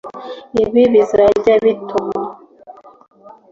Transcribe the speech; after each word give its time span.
ibi 0.63 0.81
bizajya 0.93 1.53
bituma 1.63 2.19